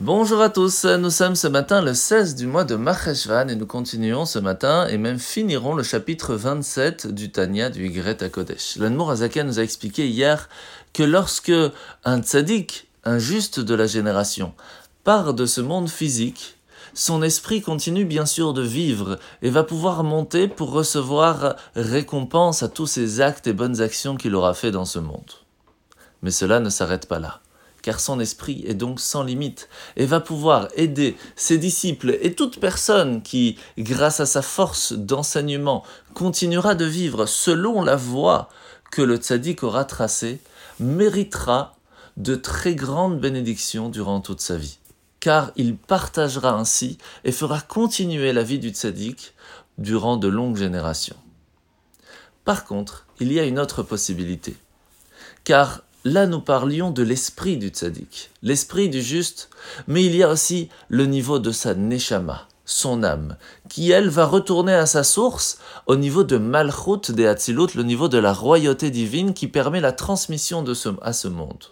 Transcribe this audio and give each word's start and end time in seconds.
Bonjour 0.00 0.40
à 0.40 0.48
tous, 0.48 0.86
nous 0.86 1.08
sommes 1.08 1.36
ce 1.36 1.46
matin 1.46 1.80
le 1.80 1.94
16 1.94 2.34
du 2.34 2.48
mois 2.48 2.64
de 2.64 2.74
Maheshvan 2.74 3.48
et 3.48 3.54
nous 3.54 3.64
continuons 3.64 4.26
ce 4.26 4.40
matin 4.40 4.88
et 4.88 4.98
même 4.98 5.20
finirons 5.20 5.76
le 5.76 5.84
chapitre 5.84 6.34
27 6.34 7.06
du 7.14 7.30
Tanya 7.30 7.70
du 7.70 7.86
Yigret 7.86 8.16
Kodesh. 8.28 8.74
L'Anmour 8.76 9.12
Azaken 9.12 9.46
nous 9.46 9.60
a 9.60 9.62
expliqué 9.62 10.08
hier 10.08 10.48
que 10.92 11.04
lorsque 11.04 11.52
un 12.04 12.22
tzaddik, 12.22 12.88
un 13.04 13.20
juste 13.20 13.60
de 13.60 13.72
la 13.72 13.86
génération, 13.86 14.52
part 15.04 15.32
de 15.32 15.46
ce 15.46 15.60
monde 15.60 15.88
physique, 15.88 16.56
son 16.92 17.22
esprit 17.22 17.62
continue 17.62 18.04
bien 18.04 18.26
sûr 18.26 18.52
de 18.52 18.62
vivre 18.62 19.20
et 19.42 19.50
va 19.50 19.62
pouvoir 19.62 20.02
monter 20.02 20.48
pour 20.48 20.72
recevoir 20.72 21.54
récompense 21.76 22.64
à 22.64 22.68
tous 22.68 22.88
ses 22.88 23.20
actes 23.20 23.46
et 23.46 23.52
bonnes 23.52 23.80
actions 23.80 24.16
qu'il 24.16 24.34
aura 24.34 24.54
fait 24.54 24.72
dans 24.72 24.86
ce 24.86 24.98
monde. 24.98 25.30
Mais 26.22 26.32
cela 26.32 26.58
ne 26.58 26.68
s'arrête 26.68 27.06
pas 27.06 27.20
là 27.20 27.43
car 27.84 28.00
son 28.00 28.18
esprit 28.18 28.64
est 28.66 28.72
donc 28.72 28.98
sans 28.98 29.22
limite, 29.22 29.68
et 29.96 30.06
va 30.06 30.18
pouvoir 30.18 30.68
aider 30.74 31.18
ses 31.36 31.58
disciples 31.58 32.16
et 32.22 32.34
toute 32.34 32.58
personne 32.58 33.20
qui, 33.20 33.58
grâce 33.76 34.20
à 34.20 34.26
sa 34.26 34.40
force 34.40 34.94
d'enseignement, 34.94 35.84
continuera 36.14 36.74
de 36.74 36.86
vivre 36.86 37.26
selon 37.26 37.82
la 37.82 37.96
voie 37.96 38.48
que 38.90 39.02
le 39.02 39.16
tzaddik 39.16 39.62
aura 39.62 39.84
tracée, 39.84 40.40
méritera 40.80 41.76
de 42.16 42.36
très 42.36 42.74
grandes 42.74 43.20
bénédictions 43.20 43.90
durant 43.90 44.22
toute 44.22 44.40
sa 44.40 44.56
vie. 44.56 44.78
Car 45.20 45.52
il 45.54 45.76
partagera 45.76 46.54
ainsi 46.54 46.96
et 47.24 47.32
fera 47.32 47.60
continuer 47.60 48.32
la 48.32 48.44
vie 48.44 48.58
du 48.58 48.70
tzaddik 48.70 49.34
durant 49.76 50.16
de 50.16 50.28
longues 50.28 50.56
générations. 50.56 51.16
Par 52.46 52.64
contre, 52.64 53.06
il 53.20 53.30
y 53.30 53.38
a 53.38 53.44
une 53.44 53.58
autre 53.58 53.82
possibilité. 53.82 54.56
Car 55.44 55.82
Là, 56.06 56.26
nous 56.26 56.42
parlions 56.42 56.90
de 56.90 57.02
l'esprit 57.02 57.56
du 57.56 57.68
tzaddik, 57.68 58.30
l'esprit 58.42 58.90
du 58.90 59.00
juste, 59.00 59.48
mais 59.88 60.04
il 60.04 60.14
y 60.14 60.22
a 60.22 60.28
aussi 60.28 60.68
le 60.90 61.06
niveau 61.06 61.38
de 61.38 61.50
sa 61.50 61.74
neshama, 61.74 62.46
son 62.66 63.02
âme, 63.02 63.38
qui 63.70 63.90
elle 63.90 64.10
va 64.10 64.26
retourner 64.26 64.74
à 64.74 64.84
sa 64.84 65.02
source 65.02 65.56
au 65.86 65.96
niveau 65.96 66.22
de 66.22 66.36
Malchut 66.36 67.10
de 67.10 67.24
Hatzilut, 67.24 67.68
le 67.74 67.84
niveau 67.84 68.08
de 68.08 68.18
la 68.18 68.34
royauté 68.34 68.90
divine 68.90 69.32
qui 69.32 69.48
permet 69.48 69.80
la 69.80 69.92
transmission 69.92 70.62
de 70.62 70.74
ce, 70.74 70.90
à 71.00 71.14
ce 71.14 71.28
monde. 71.28 71.64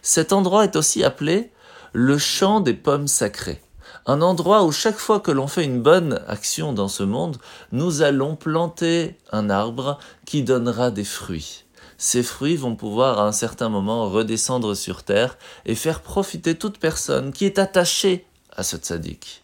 Cet 0.00 0.32
endroit 0.32 0.64
est 0.64 0.76
aussi 0.76 1.04
appelé 1.04 1.52
le 1.92 2.16
champ 2.16 2.60
des 2.60 2.72
pommes 2.72 3.06
sacrées. 3.06 3.60
Un 4.06 4.22
endroit 4.22 4.64
où 4.64 4.72
chaque 4.72 4.96
fois 4.96 5.20
que 5.20 5.30
l'on 5.30 5.46
fait 5.46 5.64
une 5.64 5.82
bonne 5.82 6.22
action 6.26 6.72
dans 6.72 6.88
ce 6.88 7.02
monde, 7.02 7.36
nous 7.70 8.00
allons 8.00 8.34
planter 8.34 9.18
un 9.30 9.50
arbre 9.50 9.98
qui 10.24 10.42
donnera 10.42 10.90
des 10.90 11.04
fruits 11.04 11.63
ces 11.98 12.22
fruits 12.22 12.56
vont 12.56 12.76
pouvoir 12.76 13.18
à 13.18 13.26
un 13.26 13.32
certain 13.32 13.68
moment 13.68 14.08
redescendre 14.08 14.76
sur 14.76 15.02
terre 15.02 15.38
et 15.66 15.74
faire 15.74 16.00
profiter 16.00 16.54
toute 16.54 16.78
personne 16.78 17.32
qui 17.32 17.44
est 17.44 17.58
attachée 17.58 18.26
à 18.56 18.62
ce 18.62 18.76
tzaddik. 18.76 19.42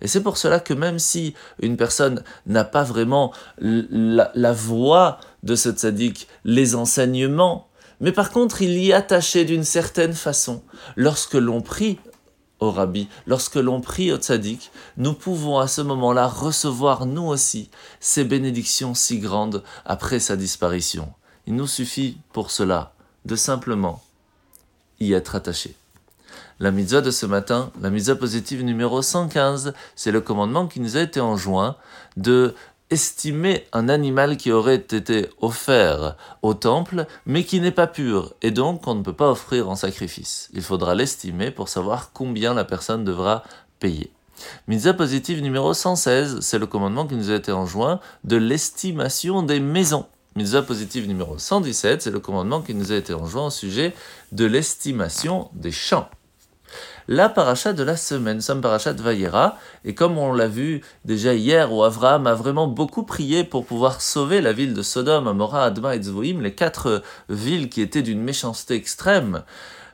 Et 0.00 0.08
c'est 0.08 0.22
pour 0.22 0.36
cela 0.36 0.58
que 0.58 0.74
même 0.74 0.98
si 0.98 1.34
une 1.60 1.76
personne 1.76 2.24
n'a 2.46 2.64
pas 2.64 2.82
vraiment 2.82 3.32
la, 3.58 4.52
voix 4.52 5.20
de 5.44 5.54
ce 5.54 5.70
tzaddik, 5.70 6.26
les 6.44 6.74
enseignements, 6.74 7.68
mais 8.00 8.10
par 8.10 8.30
contre 8.30 8.62
il 8.62 8.72
y 8.72 8.90
est 8.90 8.94
attaché 8.94 9.44
d'une 9.44 9.64
certaine 9.64 10.12
façon, 10.12 10.62
lorsque 10.96 11.34
l'on 11.34 11.60
prie 11.60 12.00
au 12.58 12.72
rabbi, 12.72 13.08
lorsque 13.26 13.56
l'on 13.56 13.80
prie 13.80 14.12
au 14.12 14.16
tzaddik, 14.16 14.72
nous 14.96 15.14
pouvons 15.14 15.58
à 15.58 15.68
ce 15.68 15.80
moment-là 15.82 16.26
recevoir 16.26 17.06
nous 17.06 17.26
aussi 17.26 17.70
ces 18.00 18.24
bénédictions 18.24 18.94
si 18.94 19.20
grandes 19.20 19.62
après 19.84 20.18
sa 20.18 20.36
disparition. 20.36 21.12
Il 21.46 21.56
nous 21.56 21.66
suffit 21.66 22.18
pour 22.32 22.50
cela 22.50 22.92
de 23.24 23.36
simplement 23.36 24.02
y 25.00 25.12
être 25.12 25.34
attaché. 25.34 25.74
La 26.60 26.70
mitzvah 26.70 27.00
de 27.00 27.10
ce 27.10 27.26
matin, 27.26 27.72
la 27.80 27.90
mitzvah 27.90 28.14
positive 28.14 28.62
numéro 28.62 29.02
115, 29.02 29.74
c'est 29.96 30.12
le 30.12 30.20
commandement 30.20 30.68
qui 30.68 30.80
nous 30.80 30.96
a 30.96 31.00
été 31.00 31.20
enjoint 31.20 31.76
de 32.16 32.54
estimer 32.90 33.66
un 33.72 33.88
animal 33.88 34.36
qui 34.36 34.52
aurait 34.52 34.76
été 34.76 35.30
offert 35.40 36.16
au 36.42 36.54
temple, 36.54 37.06
mais 37.24 37.44
qui 37.44 37.58
n'est 37.60 37.70
pas 37.70 37.86
pur, 37.86 38.34
et 38.42 38.50
donc 38.50 38.86
on 38.86 38.94
ne 38.94 39.02
peut 39.02 39.14
pas 39.14 39.30
offrir 39.30 39.70
en 39.70 39.76
sacrifice. 39.76 40.50
Il 40.52 40.62
faudra 40.62 40.94
l'estimer 40.94 41.50
pour 41.50 41.68
savoir 41.68 42.12
combien 42.12 42.52
la 42.52 42.64
personne 42.64 43.02
devra 43.02 43.44
payer. 43.80 44.12
Mitzvah 44.68 44.94
positive 44.94 45.40
numéro 45.40 45.72
116, 45.72 46.40
c'est 46.40 46.58
le 46.58 46.66
commandement 46.66 47.06
qui 47.06 47.14
nous 47.14 47.30
a 47.30 47.34
été 47.34 47.50
enjoint 47.50 47.98
de 48.24 48.36
l'estimation 48.36 49.42
des 49.42 49.60
maisons. 49.60 50.06
Mitzvah 50.34 50.62
positive 50.62 51.06
numéro 51.06 51.36
117, 51.36 52.00
c'est 52.00 52.10
le 52.10 52.18
commandement 52.18 52.62
qui 52.62 52.74
nous 52.74 52.90
a 52.90 52.96
été 52.96 53.12
enjoint 53.12 53.48
au 53.48 53.50
sujet 53.50 53.92
de 54.32 54.46
l'estimation 54.46 55.50
des 55.52 55.72
champs. 55.72 56.08
La 57.06 57.28
paracha 57.28 57.74
de 57.74 57.82
la 57.82 57.98
semaine, 57.98 58.36
nous 58.36 58.42
sommes 58.42 58.62
paracha 58.62 58.94
de 58.94 59.02
Vayera, 59.02 59.58
et 59.84 59.94
comme 59.94 60.16
on 60.16 60.32
l'a 60.32 60.48
vu 60.48 60.80
déjà 61.04 61.34
hier, 61.34 61.70
où 61.70 61.82
Avraham 61.84 62.26
a 62.26 62.32
vraiment 62.32 62.66
beaucoup 62.66 63.02
prié 63.02 63.44
pour 63.44 63.66
pouvoir 63.66 64.00
sauver 64.00 64.40
la 64.40 64.54
ville 64.54 64.72
de 64.72 64.80
Sodome, 64.80 65.28
Amora, 65.28 65.64
Adma 65.64 65.96
et 65.96 66.02
Zvoim, 66.02 66.40
les 66.40 66.54
quatre 66.54 67.02
villes 67.28 67.68
qui 67.68 67.82
étaient 67.82 68.00
d'une 68.00 68.22
méchanceté 68.22 68.74
extrême, 68.74 69.42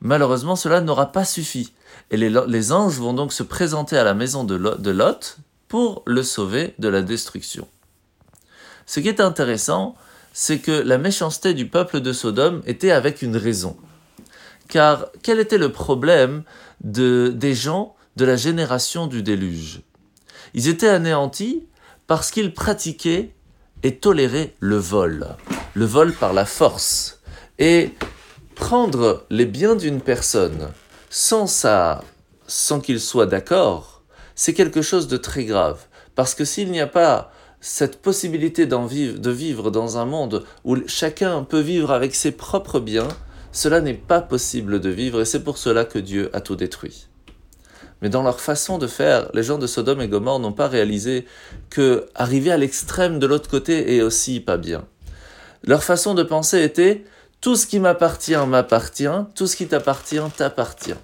malheureusement 0.00 0.56
cela 0.56 0.80
n'aura 0.80 1.12
pas 1.12 1.24
suffi. 1.24 1.72
Et 2.10 2.16
les, 2.16 2.72
anges 2.72 2.98
vont 2.98 3.14
donc 3.14 3.32
se 3.32 3.44
présenter 3.44 3.96
à 3.96 4.02
la 4.02 4.14
maison 4.14 4.42
de 4.42 4.90
Lot 4.90 5.36
pour 5.68 6.02
le 6.06 6.24
sauver 6.24 6.74
de 6.80 6.88
la 6.88 7.02
destruction. 7.02 7.68
Ce 8.86 8.98
qui 8.98 9.08
est 9.08 9.20
intéressant, 9.20 9.94
c'est 10.36 10.58
que 10.58 10.72
la 10.72 10.98
méchanceté 10.98 11.54
du 11.54 11.68
peuple 11.68 12.00
de 12.00 12.12
Sodome 12.12 12.60
était 12.66 12.90
avec 12.90 13.22
une 13.22 13.36
raison. 13.36 13.76
Car 14.68 15.06
quel 15.22 15.38
était 15.38 15.58
le 15.58 15.70
problème 15.70 16.42
de, 16.82 17.32
des 17.34 17.54
gens 17.54 17.94
de 18.16 18.24
la 18.24 18.34
génération 18.34 19.06
du 19.06 19.22
déluge? 19.22 19.82
Ils 20.52 20.68
étaient 20.68 20.88
anéantis 20.88 21.66
parce 22.08 22.32
qu'ils 22.32 22.52
pratiquaient 22.52 23.32
et 23.84 23.96
toléraient 23.96 24.54
le 24.58 24.76
vol, 24.76 25.28
le 25.74 25.84
vol 25.84 26.12
par 26.12 26.32
la 26.32 26.46
force. 26.46 27.20
Et 27.60 27.92
prendre 28.56 29.26
les 29.30 29.46
biens 29.46 29.76
d'une 29.76 30.00
personne 30.00 30.70
sans 31.10 31.46
ça, 31.46 32.02
sans 32.48 32.80
qu'il 32.80 33.00
soit 33.00 33.26
d'accord, 33.26 34.02
c'est 34.34 34.52
quelque 34.52 34.82
chose 34.82 35.06
de 35.06 35.16
très 35.16 35.44
grave. 35.44 35.84
Parce 36.16 36.34
que 36.34 36.44
s'il 36.44 36.72
n'y 36.72 36.80
a 36.80 36.88
pas 36.88 37.30
cette 37.66 38.02
possibilité 38.02 38.68
vivre, 38.86 39.18
de 39.18 39.30
vivre 39.30 39.70
dans 39.70 39.96
un 39.96 40.04
monde 40.04 40.44
où 40.64 40.76
chacun 40.86 41.44
peut 41.44 41.60
vivre 41.60 41.92
avec 41.92 42.14
ses 42.14 42.30
propres 42.30 42.78
biens, 42.78 43.08
cela 43.52 43.80
n'est 43.80 43.94
pas 43.94 44.20
possible 44.20 44.80
de 44.80 44.90
vivre 44.90 45.22
et 45.22 45.24
c'est 45.24 45.42
pour 45.42 45.56
cela 45.56 45.86
que 45.86 45.98
Dieu 45.98 46.28
a 46.34 46.42
tout 46.42 46.56
détruit. 46.56 47.06
Mais 48.02 48.10
dans 48.10 48.22
leur 48.22 48.38
façon 48.38 48.76
de 48.76 48.86
faire, 48.86 49.30
les 49.32 49.42
gens 49.42 49.56
de 49.56 49.66
Sodome 49.66 50.02
et 50.02 50.08
Gomorre 50.08 50.40
n'ont 50.40 50.52
pas 50.52 50.68
réalisé 50.68 51.24
que 51.70 52.06
arriver 52.14 52.52
à 52.52 52.58
l'extrême 52.58 53.18
de 53.18 53.26
l'autre 53.26 53.48
côté 53.48 53.96
est 53.96 54.02
aussi 54.02 54.40
pas 54.40 54.58
bien. 54.58 54.84
Leur 55.62 55.82
façon 55.82 56.12
de 56.12 56.22
penser 56.22 56.62
était 56.62 57.02
tout 57.40 57.56
ce 57.56 57.66
qui 57.66 57.80
m'appartient 57.80 58.46
m'appartient, 58.46 59.24
tout 59.34 59.46
ce 59.46 59.56
qui 59.56 59.68
t'appartient 59.68 60.20
t'appartient. 60.36 61.00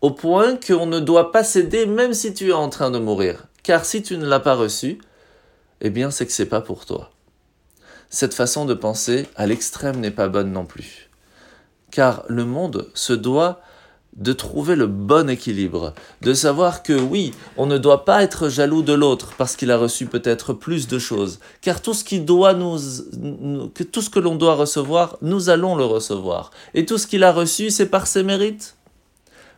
Au 0.00 0.12
point 0.12 0.56
qu'on 0.56 0.86
ne 0.86 0.98
doit 0.98 1.30
pas 1.30 1.44
céder 1.44 1.84
même 1.84 2.14
si 2.14 2.32
tu 2.32 2.48
es 2.48 2.52
en 2.54 2.70
train 2.70 2.90
de 2.90 2.98
mourir. 2.98 3.48
Car 3.62 3.84
si 3.84 4.02
tu 4.02 4.16
ne 4.16 4.26
l'as 4.26 4.40
pas 4.40 4.54
reçu, 4.54 4.98
eh 5.84 5.90
bien 5.90 6.10
c'est 6.10 6.26
que 6.26 6.32
c'est 6.32 6.46
pas 6.46 6.62
pour 6.62 6.86
toi. 6.86 7.10
Cette 8.08 8.34
façon 8.34 8.64
de 8.64 8.74
penser 8.74 9.28
à 9.36 9.46
l'extrême 9.46 10.00
n'est 10.00 10.10
pas 10.10 10.28
bonne 10.28 10.50
non 10.50 10.64
plus. 10.64 11.10
Car 11.90 12.24
le 12.28 12.44
monde 12.44 12.88
se 12.94 13.12
doit 13.12 13.60
de 14.16 14.32
trouver 14.32 14.76
le 14.76 14.86
bon 14.86 15.28
équilibre, 15.28 15.92
de 16.22 16.32
savoir 16.32 16.82
que 16.82 16.92
oui, 16.92 17.32
on 17.56 17.66
ne 17.66 17.76
doit 17.76 18.04
pas 18.04 18.22
être 18.22 18.48
jaloux 18.48 18.82
de 18.82 18.92
l'autre 18.92 19.34
parce 19.36 19.56
qu'il 19.56 19.70
a 19.70 19.76
reçu 19.76 20.06
peut-être 20.06 20.52
plus 20.52 20.86
de 20.86 20.98
choses, 20.98 21.40
car 21.60 21.82
tout 21.82 21.94
ce 21.94 22.04
qui 22.04 22.20
doit 22.20 22.54
nous, 22.54 22.78
tout 23.92 24.00
ce 24.00 24.10
que 24.10 24.20
l'on 24.20 24.36
doit 24.36 24.54
recevoir, 24.54 25.18
nous 25.20 25.50
allons 25.50 25.74
le 25.74 25.84
recevoir, 25.84 26.50
et 26.74 26.86
tout 26.86 26.96
ce 26.96 27.06
qu'il 27.06 27.24
a 27.24 27.32
reçu, 27.32 27.70
c'est 27.70 27.86
par 27.86 28.06
ses 28.06 28.22
mérites. 28.22 28.76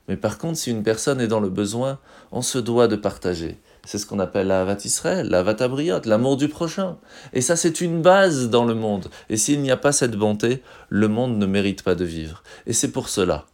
Mais 0.09 0.17
par 0.17 0.39
contre, 0.39 0.59
si 0.59 0.71
une 0.71 0.83
personne 0.83 1.21
est 1.21 1.29
dans 1.29 1.41
le 1.41 1.51
besoin, 1.51 1.99
on 2.33 2.43
se 2.43 2.59
doit 2.59 2.89
de 2.89 2.97
partager. 2.97 3.59
C'est 3.87 3.99
ce 3.99 4.05
qu'on 4.05 4.19
appelle 4.19 4.49
la 4.49 4.63
Havat 4.63 4.79
Israël, 4.85 5.29
la 5.31 5.39
Havat 5.39 5.57
l'amour 6.05 6.37
du 6.37 6.49
prochain. 6.49 6.99
Et 7.33 7.41
ça, 7.41 7.55
c'est 7.55 7.81
une 7.81 8.03
base 8.03 8.51
dans 8.51 8.65
le 8.65 8.75
monde. 8.75 9.09
Et 9.31 9.37
s'il 9.37 9.61
n'y 9.63 9.71
a 9.71 9.77
pas 9.77 9.93
cette 9.93 10.17
bonté, 10.17 10.61
le 10.89 11.07
monde 11.07 11.39
ne 11.39 11.47
mérite 11.47 11.85
pas 11.85 11.95
de 11.95 12.05
vivre. 12.05 12.43
Et 12.67 12.73
c'est 12.73 12.91
pour 12.91 13.09
cela 13.09 13.47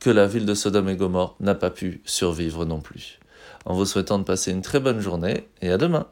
que 0.00 0.10
la 0.10 0.26
ville 0.26 0.46
de 0.46 0.54
Sodome 0.54 0.88
et 0.88 0.96
Gomorre 0.96 1.36
n'a 1.38 1.54
pas 1.54 1.70
pu 1.70 2.02
survivre 2.04 2.64
non 2.64 2.80
plus. 2.80 3.20
En 3.64 3.74
vous 3.74 3.86
souhaitant 3.86 4.18
de 4.18 4.24
passer 4.24 4.50
une 4.50 4.62
très 4.62 4.80
bonne 4.80 4.98
journée 4.98 5.48
et 5.60 5.70
à 5.70 5.78
demain. 5.78 6.08